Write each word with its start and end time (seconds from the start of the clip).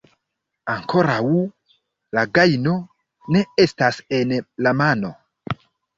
Ankoraŭ 0.75 1.19
la 2.19 2.23
gajno 2.37 2.73
ne 3.35 3.45
estas 3.67 4.01
en 4.21 4.35
la 4.69 4.75
mano. 4.81 5.13